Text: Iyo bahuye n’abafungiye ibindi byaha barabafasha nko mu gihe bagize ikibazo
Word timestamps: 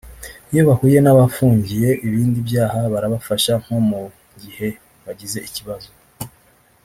Iyo 0.51 0.61
bahuye 0.67 0.97
n’abafungiye 1.01 1.89
ibindi 2.07 2.39
byaha 2.47 2.79
barabafasha 2.93 3.53
nko 3.63 3.77
mu 3.89 4.01
gihe 4.41 4.67
bagize 5.03 5.37
ikibazo 5.47 5.89